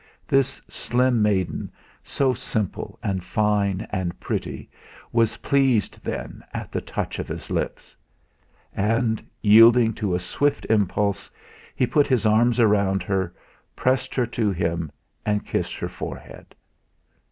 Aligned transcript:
This 0.27 0.59
slim 0.67 1.21
maiden, 1.21 1.71
so 2.03 2.33
simple 2.33 2.97
and 3.03 3.23
fine 3.23 3.85
and 3.91 4.19
pretty, 4.19 4.67
was 5.11 5.37
pleased, 5.37 6.03
then, 6.03 6.43
at 6.55 6.71
the 6.71 6.81
touch 6.81 7.19
of 7.19 7.27
his 7.27 7.51
lips! 7.51 7.95
And, 8.73 9.23
yielding 9.43 9.93
to 9.93 10.15
a 10.15 10.19
swift 10.19 10.65
impulse, 10.71 11.29
he 11.75 11.85
put 11.85 12.07
his 12.07 12.25
arms 12.25 12.59
round 12.59 13.03
her, 13.03 13.31
pressed 13.75 14.15
her 14.15 14.25
to 14.25 14.49
him, 14.49 14.91
and 15.23 15.45
kissed 15.45 15.75
her 15.75 15.87
forehead. 15.87 16.55